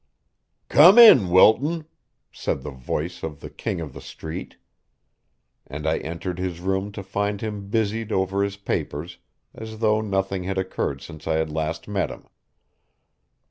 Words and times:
"Come 0.67 0.97
in, 0.97 1.29
Wilton," 1.29 1.85
said 2.31 2.63
the 2.63 2.71
voice 2.71 3.21
of 3.21 3.39
the 3.39 3.51
King 3.51 3.79
of 3.79 3.93
the 3.93 4.01
Street; 4.01 4.57
and 5.67 5.85
I 5.85 5.99
entered 5.99 6.39
his 6.39 6.59
room 6.59 6.91
to 6.93 7.03
find 7.03 7.39
him 7.39 7.69
busied 7.69 8.11
over 8.11 8.41
his 8.43 8.57
papers, 8.57 9.19
as 9.53 9.77
though 9.77 10.01
nothing 10.01 10.45
had 10.45 10.57
occurred 10.57 11.03
since 11.03 11.27
I 11.27 11.35
had 11.35 11.51
last 11.51 11.87
met 11.87 12.09
him. 12.09 12.25